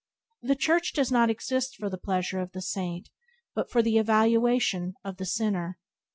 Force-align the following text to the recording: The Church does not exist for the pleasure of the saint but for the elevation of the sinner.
The 0.41 0.55
Church 0.55 0.93
does 0.93 1.11
not 1.11 1.29
exist 1.29 1.75
for 1.75 1.87
the 1.87 1.99
pleasure 1.99 2.39
of 2.39 2.53
the 2.53 2.61
saint 2.63 3.11
but 3.53 3.69
for 3.69 3.83
the 3.83 3.99
elevation 3.99 4.95
of 5.03 5.17
the 5.17 5.27
sinner. 5.27 5.77